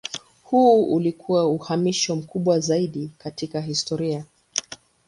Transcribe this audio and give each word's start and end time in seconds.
Huu 0.43 0.83
ulikuwa 0.83 1.47
uhamisho 1.47 2.15
mkubwa 2.15 2.59
zaidi 2.59 3.11
katika 3.17 3.61
historia. 3.61 4.25